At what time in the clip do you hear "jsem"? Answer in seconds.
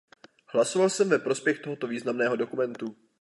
0.89-1.09